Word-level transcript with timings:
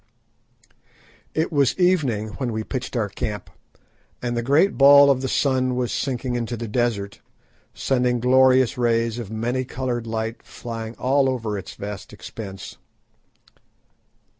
It 1.35 1.51
was 1.51 1.77
evening 1.77 2.29
when 2.39 2.51
we 2.51 2.63
pitched 2.63 2.95
our 2.95 3.07
camp, 3.07 3.51
and 4.19 4.35
the 4.35 4.41
great 4.41 4.75
ball 4.75 5.11
of 5.11 5.21
the 5.21 5.27
sun 5.27 5.75
was 5.75 5.91
sinking 5.91 6.33
into 6.33 6.57
the 6.57 6.67
desert, 6.67 7.21
sending 7.75 8.19
glorious 8.19 8.79
rays 8.79 9.19
of 9.19 9.29
many 9.29 9.63
coloured 9.63 10.07
light 10.07 10.41
flying 10.41 10.95
all 10.95 11.29
over 11.29 11.55
its 11.55 11.75
vast 11.75 12.13
expanse. 12.13 12.79